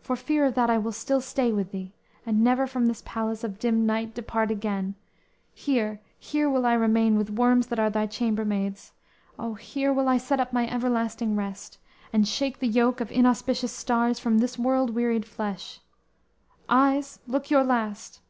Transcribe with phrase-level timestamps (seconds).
[0.00, 1.92] For fear of that I will still stay with thee;
[2.24, 4.94] And never from this palace of dim night Depart again;
[5.52, 8.92] here, here will I remain With worms that are thy chambermaids;
[9.38, 11.76] O, here Will I set up my everlasting rest;
[12.10, 15.80] And shake the yoke of inauspicious stars From this world wearied flesh;
[16.70, 18.20] eyes, look your last!